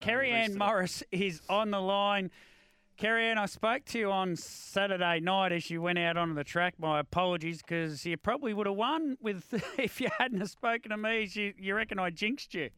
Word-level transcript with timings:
Kerry 0.00 0.30
Ann 0.30 0.56
Morris 0.56 1.02
is 1.10 1.40
on 1.48 1.70
the 1.70 1.80
line. 1.80 2.30
Kerry 2.96 3.26
Ann, 3.26 3.38
I 3.38 3.46
spoke 3.46 3.84
to 3.86 3.98
you 3.98 4.10
on 4.10 4.36
Saturday 4.36 5.20
night 5.20 5.52
as 5.52 5.70
you 5.70 5.80
went 5.80 5.98
out 5.98 6.16
onto 6.16 6.34
the 6.34 6.44
track. 6.44 6.74
My 6.78 7.00
apologies, 7.00 7.62
because 7.62 8.04
you 8.04 8.16
probably 8.16 8.54
would 8.54 8.66
have 8.66 8.76
won 8.76 9.16
with 9.20 9.44
if 9.78 10.00
you 10.00 10.08
hadn't 10.18 10.38
have 10.38 10.50
spoken 10.50 10.90
to 10.90 10.96
me. 10.96 11.28
You, 11.32 11.52
you 11.58 11.74
reckon 11.74 11.98
I 11.98 12.10
jinxed 12.10 12.54
you? 12.54 12.70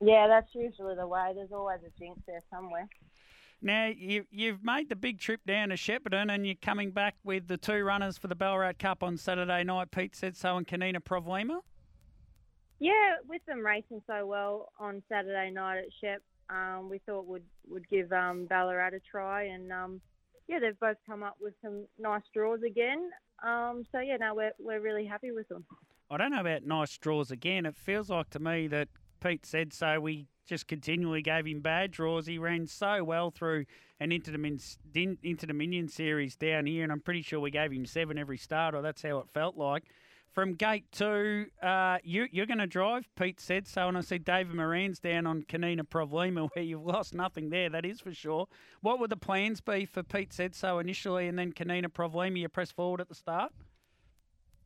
Yeah, 0.00 0.26
that's 0.28 0.54
usually 0.54 0.94
the 0.94 1.06
way. 1.06 1.32
There's 1.34 1.52
always 1.52 1.80
a 1.86 1.98
jinx 1.98 2.20
there 2.26 2.42
somewhere. 2.50 2.88
Now, 3.62 3.86
you, 3.86 4.26
you've 4.30 4.62
made 4.62 4.90
the 4.90 4.96
big 4.96 5.18
trip 5.18 5.40
down 5.46 5.70
to 5.70 5.76
Shepparton 5.76 6.30
and 6.32 6.46
you're 6.46 6.54
coming 6.56 6.90
back 6.90 7.14
with 7.24 7.48
the 7.48 7.56
two 7.56 7.82
runners 7.82 8.18
for 8.18 8.28
the 8.28 8.34
Ballarat 8.34 8.74
Cup 8.78 9.02
on 9.02 9.16
Saturday 9.16 9.64
night, 9.64 9.90
Pete 9.90 10.14
said 10.14 10.36
so 10.36 10.58
and 10.58 10.66
Kanina 10.66 11.00
Provlima. 11.00 11.60
Yeah, 12.78 13.14
with 13.26 13.44
them 13.46 13.64
racing 13.64 14.02
so 14.06 14.26
well 14.26 14.72
on 14.78 15.02
Saturday 15.08 15.50
night 15.50 15.78
at 15.78 15.88
Shep, 16.00 16.22
um, 16.50 16.88
we 16.90 16.98
thought 16.98 17.26
would 17.26 17.44
would 17.68 17.88
give 17.88 18.12
um, 18.12 18.46
Ballarat 18.46 18.94
a 18.94 19.00
try, 19.00 19.44
and 19.44 19.72
um, 19.72 20.00
yeah, 20.48 20.58
they've 20.60 20.78
both 20.78 20.98
come 21.06 21.22
up 21.22 21.36
with 21.40 21.54
some 21.62 21.86
nice 21.98 22.22
draws 22.34 22.60
again. 22.62 23.10
Um, 23.42 23.84
so 23.92 24.00
yeah, 24.00 24.16
no, 24.18 24.34
we're 24.34 24.52
we're 24.58 24.80
really 24.80 25.06
happy 25.06 25.32
with 25.32 25.48
them. 25.48 25.64
I 26.10 26.18
don't 26.18 26.30
know 26.30 26.40
about 26.40 26.64
nice 26.64 26.96
draws 26.98 27.30
again. 27.30 27.66
It 27.66 27.76
feels 27.76 28.10
like 28.10 28.30
to 28.30 28.38
me 28.38 28.68
that 28.68 28.88
Pete 29.20 29.44
said 29.44 29.72
so. 29.72 29.98
We 30.00 30.28
just 30.46 30.68
continually 30.68 31.22
gave 31.22 31.46
him 31.46 31.60
bad 31.60 31.90
draws. 31.90 32.26
He 32.26 32.38
ran 32.38 32.66
so 32.66 33.02
well 33.02 33.30
through 33.30 33.64
an 33.98 34.10
Interdominion, 34.10 35.18
Interdominion 35.24 35.90
series 35.90 36.36
down 36.36 36.66
here, 36.66 36.84
and 36.84 36.92
I'm 36.92 37.00
pretty 37.00 37.22
sure 37.22 37.40
we 37.40 37.50
gave 37.50 37.72
him 37.72 37.86
seven 37.86 38.18
every 38.18 38.38
start, 38.38 38.74
or 38.74 38.82
that's 38.82 39.02
how 39.02 39.18
it 39.18 39.28
felt 39.30 39.56
like. 39.56 39.84
From 40.36 40.52
gate 40.52 40.84
two, 40.92 41.46
uh, 41.62 41.96
you, 42.04 42.26
you're 42.30 42.44
going 42.44 42.58
to 42.58 42.66
drive, 42.66 43.08
Pete 43.16 43.40
said 43.40 43.66
so. 43.66 43.88
And 43.88 43.96
I 43.96 44.02
see 44.02 44.18
David 44.18 44.54
Moran's 44.54 44.98
down 44.98 45.26
on 45.26 45.44
Kanina 45.44 45.80
Provlima, 45.80 46.50
where 46.54 46.62
you've 46.62 46.84
lost 46.84 47.14
nothing 47.14 47.48
there, 47.48 47.70
that 47.70 47.86
is 47.86 48.02
for 48.02 48.12
sure. 48.12 48.46
What 48.82 49.00
would 49.00 49.08
the 49.08 49.16
plans 49.16 49.62
be 49.62 49.86
for 49.86 50.02
Pete 50.02 50.34
said 50.34 50.54
so 50.54 50.78
initially, 50.78 51.26
and 51.26 51.38
then 51.38 51.54
Kanina 51.54 51.86
Provlima, 51.86 52.38
you 52.38 52.50
press 52.50 52.70
forward 52.70 53.00
at 53.00 53.08
the 53.08 53.14
start? 53.14 53.50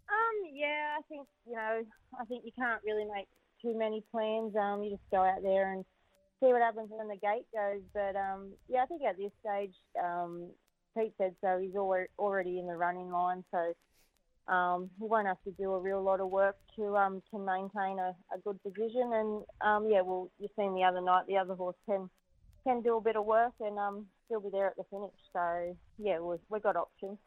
Um, 0.08 0.50
yeah, 0.52 0.96
I 0.98 1.02
think, 1.08 1.28
you 1.46 1.54
know, 1.54 1.82
I 2.20 2.24
think 2.24 2.44
you 2.44 2.50
can't 2.58 2.82
really 2.84 3.04
make 3.04 3.28
too 3.62 3.78
many 3.78 4.02
plans. 4.10 4.56
Um, 4.56 4.82
you 4.82 4.90
just 4.90 5.08
go 5.12 5.22
out 5.22 5.40
there 5.40 5.72
and 5.72 5.84
see 6.42 6.48
what 6.48 6.62
happens 6.62 6.88
when 6.90 7.06
the 7.06 7.14
gate 7.14 7.46
goes. 7.54 7.82
But 7.94 8.16
um, 8.16 8.54
yeah, 8.68 8.82
I 8.82 8.86
think 8.86 9.02
at 9.04 9.16
this 9.16 9.30
stage, 9.40 9.74
um, 10.02 10.48
Pete 10.98 11.12
said 11.16 11.36
so. 11.40 11.60
He's 11.62 11.76
already 11.76 12.58
in 12.58 12.66
the 12.66 12.76
running 12.76 13.12
line, 13.12 13.44
so 13.52 13.72
um, 14.50 14.90
he 14.98 15.06
won't 15.06 15.26
have 15.26 15.42
to 15.44 15.52
do 15.52 15.72
a 15.72 15.78
real 15.78 16.02
lot 16.02 16.20
of 16.20 16.28
work 16.28 16.56
to 16.76 16.96
um, 16.96 17.22
to 17.30 17.38
maintain 17.38 17.98
a, 17.98 18.14
a 18.34 18.38
good 18.44 18.60
position. 18.62 19.12
And 19.14 19.44
um, 19.60 19.88
yeah, 19.88 20.00
well, 20.02 20.30
you've 20.38 20.50
seen 20.58 20.74
the 20.74 20.82
other 20.82 21.00
night, 21.00 21.26
the 21.28 21.36
other 21.36 21.54
horse 21.54 21.76
can 21.86 22.10
can 22.64 22.82
do 22.82 22.96
a 22.96 23.00
bit 23.00 23.16
of 23.16 23.24
work 23.24 23.52
and 23.60 23.78
um, 23.78 24.06
still 24.26 24.40
be 24.40 24.48
there 24.50 24.66
at 24.66 24.76
the 24.76 24.84
finish. 24.90 25.14
So 25.32 25.76
yeah, 25.98 26.18
we've, 26.18 26.40
we've 26.48 26.62
got 26.62 26.76
options. 26.76 27.18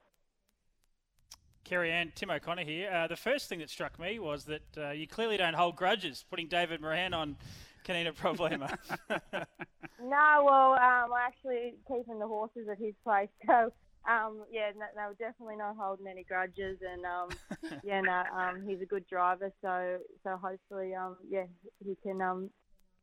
Kerry 1.63 1.91
Ann, 1.91 2.11
Tim 2.13 2.29
O'Connor 2.29 2.65
here. 2.65 2.91
Uh, 2.91 3.07
the 3.07 3.15
first 3.15 3.47
thing 3.47 3.59
that 3.59 3.69
struck 3.69 3.97
me 3.97 4.19
was 4.19 4.43
that 4.45 4.77
uh, 4.77 4.89
you 4.89 5.07
clearly 5.07 5.37
don't 5.37 5.55
hold 5.55 5.77
grudges, 5.77 6.25
putting 6.29 6.47
David 6.47 6.81
Moran 6.81 7.13
on 7.13 7.37
Kanina 7.85 8.13
Provlima. 8.13 8.77
no, 10.03 10.43
well, 10.45 10.73
um, 10.73 11.13
I 11.13 11.25
actually 11.27 11.75
keeping 11.87 12.19
the 12.19 12.27
horses 12.27 12.67
at 12.69 12.77
his 12.77 12.93
place, 13.03 13.29
so 13.45 13.71
um, 14.09 14.43
yeah, 14.51 14.71
no, 14.77 14.85
no, 14.95 15.13
definitely 15.17 15.55
not 15.55 15.77
holding 15.77 16.07
any 16.07 16.23
grudges, 16.23 16.77
and 16.81 17.05
um, 17.05 17.29
yeah, 17.83 18.01
no, 18.01 18.23
um, 18.35 18.63
he's 18.67 18.81
a 18.81 18.85
good 18.85 19.07
driver, 19.07 19.51
so 19.61 19.99
so 20.23 20.37
hopefully, 20.37 20.93
um, 20.93 21.15
yeah, 21.29 21.45
he 21.83 21.95
can 22.03 22.21
um, 22.21 22.49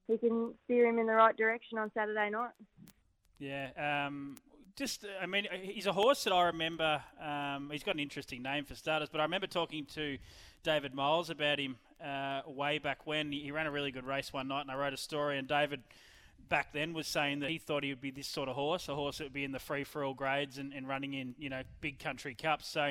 he 0.07 0.19
can 0.19 0.53
steer 0.65 0.87
him 0.87 0.99
in 0.99 1.07
the 1.07 1.15
right 1.15 1.37
direction 1.37 1.79
on 1.79 1.91
Saturday 1.95 2.31
night. 2.31 2.51
Yeah, 3.39 3.71
um, 4.07 4.37
just 4.77 5.07
I 5.21 5.27
mean, 5.27 5.47
he's 5.63 5.87
a 5.87 5.93
horse 5.93 6.25
that 6.25 6.33
I 6.33 6.47
remember. 6.47 7.03
Um, 7.23 7.71
he's 7.73 7.83
got 7.83 7.95
an 7.95 8.01
interesting 8.01 8.43
name 8.43 8.65
for 8.65 8.75
starters, 8.75 9.09
but 9.11 9.21
I 9.21 9.25
remember 9.25 9.47
talking 9.47 9.87
to 9.95 10.19
David 10.63 10.95
Miles 10.95 11.31
about 11.31 11.59
him 11.59 11.77
uh, 12.05 12.43
way 12.47 12.79
back 12.79 13.07
when 13.07 13.33
he 13.33 13.51
ran 13.51 13.67
a 13.67 13.71
really 13.71 13.91
good 13.91 14.05
race 14.05 14.33
one 14.33 14.49
night, 14.49 14.63
and 14.63 14.71
I 14.71 14.77
wrote 14.77 14.93
a 14.93 14.99
story, 14.99 15.39
and 15.39 15.49
David 15.49 15.81
back 16.51 16.73
then 16.75 16.93
was 16.93 17.07
saying 17.07 17.41
that 17.41 17.49
he 17.49 17.57
thought 17.57 17.83
he 17.83 17.89
would 17.89 18.01
be 18.01 18.11
this 18.11 18.27
sort 18.27 18.49
of 18.51 18.57
horse, 18.57 18.89
a 18.89 18.95
horse 18.95 19.19
that 19.19 19.25
would 19.25 19.33
be 19.33 19.45
in 19.45 19.53
the 19.53 19.59
free 19.59 19.85
for 19.85 20.05
all 20.05 20.13
grades 20.13 20.59
and, 20.59 20.75
and, 20.75 20.87
running 20.87 21.15
in 21.15 21.35
you 21.39 21.49
know 21.49 21.63
big 21.81 21.99
country 21.99 22.35
cups. 22.35 22.69
So 22.69 22.91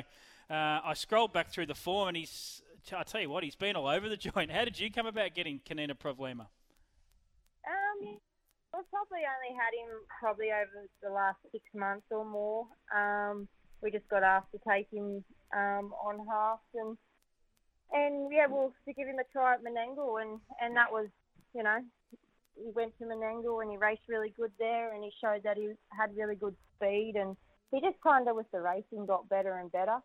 uh, 0.50 0.80
I 0.84 0.94
scrolled 0.94 1.32
back 1.32 1.52
through 1.52 1.66
the 1.66 1.74
form, 1.74 2.08
and 2.08 2.16
he's 2.16 2.62
I 2.96 3.04
tell 3.04 3.20
you 3.20 3.30
what, 3.30 3.44
he's 3.44 3.54
been 3.54 3.76
all 3.76 3.86
over 3.86 4.08
the 4.08 4.16
joint. 4.34 4.50
How 4.50 4.64
did 4.64 4.80
you 4.80 4.90
come 4.90 5.06
about 5.06 5.34
getting 5.34 5.60
Kanina 5.60 5.94
Provlima? 5.94 6.46
Um, 7.68 8.18
we've 8.74 8.90
probably 8.90 9.20
only 9.20 9.56
had 9.56 9.72
him 9.78 10.00
probably 10.18 10.50
over 10.50 10.88
the 11.02 11.10
last 11.10 11.38
six 11.52 11.62
months 11.74 12.06
or 12.10 12.24
more. 12.24 12.66
Um, 12.92 13.46
we 13.82 13.92
just 13.92 14.08
got 14.08 14.24
asked 14.24 14.50
to 14.52 14.60
take 14.68 14.88
him 14.90 15.22
um, 15.54 15.92
on 16.04 16.26
half 16.26 16.60
and 16.74 16.96
and 17.92 18.32
yeah, 18.32 18.46
we'll 18.48 18.72
to 18.86 18.92
give 18.92 19.08
him 19.08 19.18
a 19.18 19.32
try 19.32 19.54
at 19.54 19.64
Menangle, 19.64 20.22
and 20.22 20.40
and 20.60 20.76
that 20.76 20.92
was, 20.92 21.08
you 21.54 21.62
know, 21.62 21.78
he 22.62 22.70
went 22.72 22.96
to 22.98 23.04
Menangle 23.04 23.62
and 23.62 23.70
he 23.70 23.76
raced 23.76 24.02
really 24.08 24.32
good 24.36 24.52
there, 24.58 24.94
and 24.94 25.02
he 25.02 25.10
showed 25.20 25.42
that 25.44 25.56
he 25.56 25.72
had 25.88 26.16
really 26.16 26.34
good 26.36 26.54
speed, 26.76 27.14
and 27.16 27.36
he 27.70 27.80
just 27.80 28.00
kind 28.02 28.28
of 28.28 28.36
with 28.36 28.50
the 28.52 28.60
racing 28.60 29.06
got 29.06 29.28
better 29.28 29.58
and 29.58 29.70
better. 29.72 29.98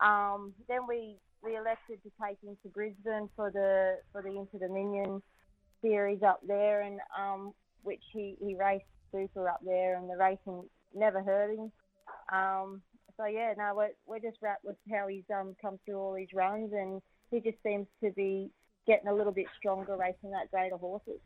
Um, 0.00 0.52
then 0.68 0.86
we 0.88 1.16
we 1.42 1.56
elected 1.56 2.02
to 2.02 2.10
take 2.24 2.38
him 2.42 2.56
to 2.62 2.68
Brisbane 2.68 3.28
for 3.36 3.50
the 3.50 3.98
for 4.12 4.22
the 4.22 4.30
Interdominion 4.30 5.22
series 5.80 6.22
up 6.22 6.40
there, 6.46 6.82
and 6.82 7.00
um, 7.18 7.52
which 7.82 8.02
he 8.12 8.36
he 8.40 8.54
raced 8.54 8.84
super 9.12 9.48
up 9.48 9.60
there, 9.64 9.96
and 9.96 10.08
the 10.08 10.16
racing 10.16 10.64
never 10.94 11.22
hurt 11.22 11.54
him. 11.54 11.72
Um, 12.32 12.82
so 13.16 13.26
yeah, 13.26 13.54
no, 13.56 13.72
we're 13.76 13.90
we're 14.06 14.20
just 14.20 14.38
rapt 14.40 14.64
with 14.64 14.76
how 14.90 15.08
he's 15.08 15.24
um 15.34 15.54
come 15.60 15.78
through 15.84 15.98
all 15.98 16.14
these 16.14 16.32
runs, 16.34 16.72
and 16.72 17.02
he 17.30 17.40
just 17.40 17.62
seems 17.62 17.86
to 18.02 18.10
be 18.12 18.50
getting 18.86 19.08
a 19.08 19.14
little 19.14 19.32
bit 19.32 19.46
stronger 19.58 19.96
racing 19.96 20.30
that 20.30 20.72
of 20.72 20.80
horses. 20.80 21.20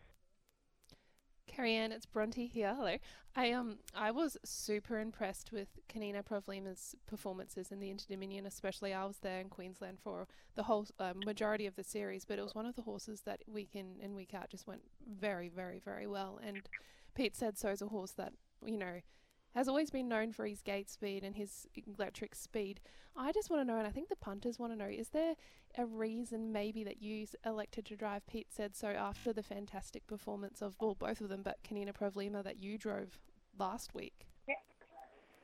Kerry 1.57 1.75
Ann, 1.75 1.91
it's 1.91 2.05
Bronte 2.05 2.47
here. 2.47 2.75
Hello. 2.75 2.97
I 3.35 3.53
um 3.53 3.79
I 3.95 4.11
was 4.11 4.37
super 4.45 4.99
impressed 4.99 5.53
with 5.53 5.69
Kanina 5.89 6.23
Provlima's 6.23 6.95
performances 7.07 7.73
in 7.73 7.81
the 7.81 7.89
Interdominion, 7.89 8.45
especially 8.45 8.93
I 8.93 9.07
was 9.07 9.17
there 9.23 9.41
in 9.41 9.49
Queensland 9.49 9.97
for 9.99 10.29
the 10.55 10.65
whole 10.65 10.87
uh, 10.99 11.15
majority 11.25 11.65
of 11.65 11.75
the 11.75 11.83
series, 11.83 12.27
but 12.27 12.39
it 12.39 12.43
was 12.43 12.55
one 12.55 12.67
of 12.67 12.77
the 12.77 12.83
horses 12.83 13.23
that 13.23 13.41
week 13.47 13.71
in 13.73 13.97
and 14.03 14.15
week 14.15 14.35
out 14.35 14.51
just 14.51 14.67
went 14.67 14.83
very, 15.09 15.49
very, 15.49 15.79
very 15.83 16.07
well. 16.07 16.39
And 16.47 16.69
Pete 17.15 17.35
said 17.35 17.57
so 17.57 17.71
is 17.71 17.81
a 17.81 17.87
horse 17.87 18.13
that 18.13 18.35
you 18.63 18.77
know 18.77 19.01
has 19.57 19.69
always 19.69 19.91
been 19.91 20.07
known 20.07 20.33
for 20.33 20.47
his 20.47 20.61
gate 20.61 20.91
speed 20.91 21.25
and 21.25 21.35
his 21.35 21.67
electric 21.99 22.35
speed. 22.35 22.79
I 23.17 23.33
just 23.33 23.49
want 23.49 23.63
to 23.63 23.65
know, 23.65 23.79
and 23.79 23.87
I 23.87 23.91
think 23.91 24.11
the 24.11 24.17
punters 24.17 24.59
want 24.59 24.75
to 24.75 24.79
know, 24.79 24.91
is 24.91 25.09
there 25.09 25.35
a 25.79 25.87
reason 25.87 26.53
maybe 26.53 26.85
that 26.85 27.01
you 27.01 27.27
elected 27.47 27.87
to 27.87 27.97
drive 27.97 28.27
Pete 28.27 28.49
said 28.51 28.77
so 28.77 28.89
after 28.89 29.33
the 29.33 29.43
fantastic 29.43 30.07
performance 30.07 30.61
of, 30.61 30.77
well, 30.79 30.95
both 30.95 31.23
of 31.23 31.31
them, 31.31 31.41
but 31.43 31.57
Kanina 31.65 31.95
Provlima 31.95 32.45
that 32.45 32.63
you 32.63 32.77
drove 32.77 33.19
last 33.59 33.95
week? 33.95 34.27
Yeah. 34.47 34.55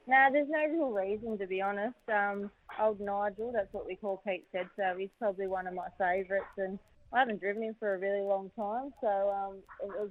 No, 0.06 0.28
there's 0.30 0.48
no 0.50 0.66
real 0.66 0.90
reason 0.90 1.38
to 1.38 1.46
be 1.46 1.62
honest. 1.62 1.96
Um, 2.12 2.50
old 2.78 3.00
Nigel, 3.00 3.50
that's 3.54 3.72
what 3.72 3.86
we 3.86 3.96
call 3.96 4.22
Pete 4.26 4.44
said 4.52 4.68
so. 4.76 4.94
He's 4.98 5.08
probably 5.18 5.46
one 5.46 5.66
of 5.66 5.72
my 5.72 5.88
favourites, 5.96 6.44
and 6.58 6.78
I 7.14 7.20
haven't 7.20 7.40
driven 7.40 7.62
him 7.62 7.76
for 7.78 7.94
a 7.94 7.98
really 7.98 8.20
long 8.20 8.50
time, 8.56 8.92
so 9.00 9.30
um, 9.30 9.56
it 9.82 9.88
was 9.88 10.10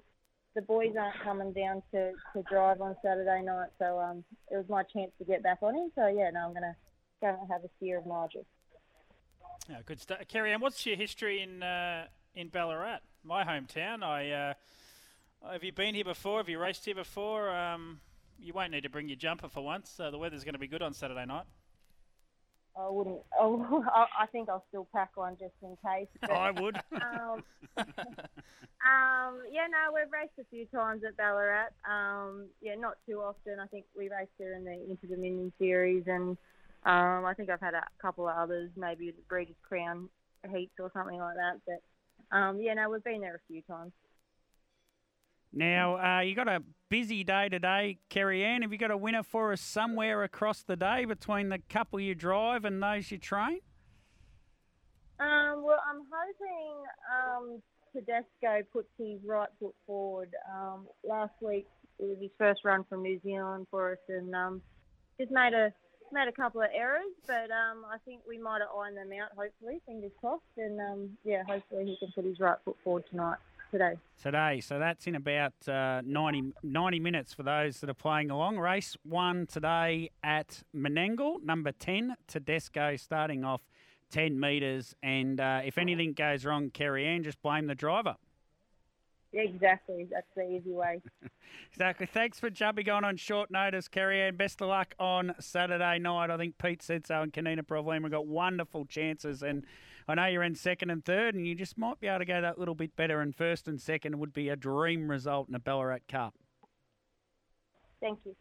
the 0.55 0.61
boys 0.61 0.93
aren't 0.99 1.19
coming 1.23 1.53
down 1.53 1.81
to, 1.91 2.11
to 2.33 2.43
drive 2.49 2.81
on 2.81 2.95
Saturday 3.03 3.41
night, 3.43 3.69
so 3.79 3.99
um, 3.99 4.23
it 4.51 4.57
was 4.57 4.67
my 4.69 4.83
chance 4.83 5.11
to 5.17 5.25
get 5.25 5.43
back 5.43 5.59
on 5.61 5.75
him. 5.75 5.91
So 5.95 6.07
yeah, 6.07 6.29
no, 6.31 6.41
I'm 6.47 6.53
gonna 6.53 6.75
go 7.21 7.27
and 7.27 7.51
have 7.51 7.63
a 7.63 7.69
steer 7.77 7.99
of 7.99 8.05
Nigel. 8.05 8.45
Yeah, 9.69 9.77
good 9.85 10.01
stuff. 10.01 10.19
Kerry 10.27 10.51
Ann, 10.51 10.59
what's 10.59 10.85
your 10.85 10.97
history 10.97 11.41
in 11.41 11.63
uh, 11.63 12.05
in 12.35 12.49
Ballarat, 12.49 12.99
my 13.23 13.43
hometown? 13.43 14.03
I 14.03 14.31
uh, 14.31 14.53
have 15.51 15.63
you 15.63 15.71
been 15.71 15.95
here 15.95 16.03
before? 16.03 16.37
Have 16.37 16.49
you 16.49 16.59
raced 16.59 16.85
here 16.85 16.95
before? 16.95 17.49
Um, 17.49 18.01
you 18.39 18.53
won't 18.53 18.71
need 18.71 18.83
to 18.83 18.89
bring 18.89 19.07
your 19.07 19.17
jumper 19.17 19.47
for 19.47 19.63
once. 19.63 19.99
Uh, 19.99 20.09
the 20.09 20.17
weather's 20.17 20.43
going 20.43 20.53
to 20.53 20.59
be 20.59 20.67
good 20.67 20.81
on 20.81 20.93
Saturday 20.93 21.25
night. 21.25 21.45
I 22.77 22.89
wouldn't. 22.89 23.19
Oh, 23.39 23.83
I 24.19 24.27
think 24.27 24.49
I'll 24.49 24.65
still 24.69 24.87
pack 24.93 25.11
one 25.15 25.35
just 25.39 25.53
in 25.61 25.75
case. 25.83 26.07
But, 26.21 26.31
I 26.31 26.51
would. 26.51 26.77
um, 26.93 27.43
um, 27.77 29.41
yeah, 29.51 29.67
no, 29.69 29.91
we've 29.93 30.11
raced 30.11 30.37
a 30.39 30.45
few 30.49 30.65
times 30.67 31.03
at 31.07 31.17
Ballarat. 31.17 31.69
Um, 31.89 32.47
yeah, 32.61 32.75
not 32.75 32.97
too 33.07 33.19
often. 33.19 33.59
I 33.59 33.67
think 33.67 33.85
we 33.97 34.09
raced 34.09 34.31
there 34.37 34.55
in 34.55 34.63
the 34.63 34.71
Interdominion 34.71 35.51
series, 35.57 36.03
and 36.07 36.37
um, 36.85 37.25
I 37.25 37.33
think 37.35 37.49
I've 37.49 37.61
had 37.61 37.73
a 37.73 37.83
couple 38.01 38.27
of 38.27 38.37
others, 38.37 38.69
maybe 38.75 39.11
the 39.11 39.21
Breeders' 39.27 39.55
Crown 39.67 40.09
heats 40.53 40.73
or 40.79 40.91
something 40.93 41.19
like 41.19 41.35
that. 41.35 41.59
But 41.65 42.37
um, 42.37 42.59
yeah, 42.59 42.73
no, 42.73 42.89
we've 42.89 43.03
been 43.03 43.21
there 43.21 43.35
a 43.35 43.47
few 43.47 43.61
times. 43.63 43.91
Now, 45.53 45.97
uh, 45.97 46.21
you 46.21 46.33
got 46.33 46.47
a 46.47 46.63
busy 46.89 47.23
day 47.23 47.49
today, 47.49 47.97
Kerry 48.09 48.43
Ann. 48.43 48.61
Have 48.61 48.71
you 48.71 48.77
got 48.77 48.91
a 48.91 48.97
winner 48.97 49.23
for 49.23 49.51
us 49.51 49.59
somewhere 49.59 50.23
across 50.23 50.63
the 50.63 50.77
day 50.77 51.05
between 51.05 51.49
the 51.49 51.59
couple 51.69 51.99
you 51.99 52.15
drive 52.15 52.63
and 52.63 52.81
those 52.81 53.11
you 53.11 53.17
train? 53.17 53.59
Um, 55.19 55.63
well, 55.63 55.79
I'm 55.87 56.03
hoping 56.09 56.83
um, 57.11 57.61
Tedesco 57.93 58.65
puts 58.71 58.87
his 58.97 59.19
right 59.25 59.49
foot 59.59 59.75
forward. 59.85 60.33
Um, 60.51 60.87
last 61.03 61.33
week 61.41 61.67
it 61.99 62.03
was 62.05 62.17
his 62.21 62.31
first 62.37 62.61
run 62.63 62.85
from 62.89 63.03
New 63.03 63.19
Zealand 63.21 63.67
for 63.69 63.91
us, 63.91 63.99
and 64.07 64.33
um, 64.33 64.61
just 65.19 65.31
made 65.31 65.53
a 65.53 65.73
made 66.13 66.27
a 66.27 66.31
couple 66.31 66.61
of 66.61 66.67
errors, 66.75 67.13
but 67.25 67.49
um, 67.51 67.85
I 67.89 67.97
think 68.03 68.21
we 68.27 68.37
might 68.37 68.59
have 68.59 68.69
ironed 68.75 68.97
them 68.97 69.11
out. 69.21 69.29
Hopefully, 69.37 69.79
fingers 69.85 70.11
crossed, 70.19 70.43
and 70.57 70.79
um, 70.79 71.09
yeah, 71.23 71.43
hopefully 71.47 71.85
he 71.85 71.97
can 71.97 72.11
put 72.13 72.25
his 72.25 72.39
right 72.39 72.57
foot 72.65 72.75
forward 72.83 73.03
tonight. 73.09 73.37
Today. 73.71 73.93
Today, 74.21 74.59
so 74.59 74.79
that's 74.79 75.07
in 75.07 75.15
about 75.15 75.53
uh, 75.65 76.01
90, 76.03 76.51
90 76.61 76.99
minutes 76.99 77.33
for 77.33 77.43
those 77.43 77.79
that 77.79 77.89
are 77.89 77.93
playing 77.93 78.29
along. 78.29 78.59
Race 78.59 78.97
one 79.03 79.47
today 79.47 80.09
at 80.21 80.61
Menangle, 80.75 81.41
number 81.41 81.71
10, 81.71 82.17
Tedesco 82.27 82.97
starting 82.97 83.45
off 83.45 83.61
10 84.11 84.37
metres. 84.37 84.93
And 85.01 85.39
uh, 85.39 85.61
if 85.63 85.77
anything 85.77 86.11
goes 86.11 86.43
wrong, 86.43 86.69
Kerry 86.69 87.07
Ann, 87.07 87.23
just 87.23 87.41
blame 87.41 87.67
the 87.67 87.75
driver. 87.75 88.17
Exactly. 89.33 90.07
That's 90.11 90.27
the 90.35 90.49
easy 90.49 90.71
way. 90.71 91.01
exactly. 91.71 92.05
Thanks 92.05 92.39
for 92.39 92.49
jumping 92.49 92.89
on 92.89 93.05
on 93.05 93.15
short 93.17 93.49
notice, 93.49 93.87
Kerry 93.87 94.21
Ann. 94.21 94.35
Best 94.35 94.61
of 94.61 94.67
luck 94.67 94.93
on 94.99 95.33
Saturday 95.39 95.99
night. 95.99 96.29
I 96.29 96.37
think 96.37 96.57
Pete 96.57 96.81
said 96.81 97.07
so, 97.07 97.21
and 97.21 97.31
Kanina 97.31 97.61
Provlima 97.61 98.11
got 98.11 98.27
wonderful 98.27 98.85
chances. 98.85 99.41
And 99.41 99.65
I 100.07 100.15
know 100.15 100.25
you're 100.25 100.43
in 100.43 100.55
second 100.55 100.89
and 100.89 101.03
third, 101.05 101.35
and 101.35 101.47
you 101.47 101.55
just 101.55 101.77
might 101.77 101.99
be 101.99 102.07
able 102.07 102.19
to 102.19 102.25
go 102.25 102.41
that 102.41 102.59
little 102.59 102.75
bit 102.75 102.95
better. 102.95 103.21
And 103.21 103.33
first 103.33 103.67
and 103.67 103.79
second 103.79 104.19
would 104.19 104.33
be 104.33 104.49
a 104.49 104.57
dream 104.57 105.09
result 105.09 105.47
in 105.47 105.55
a 105.55 105.59
Ballarat 105.59 105.99
Cup. 106.09 106.35
Thank 108.01 108.19
you. 108.25 108.35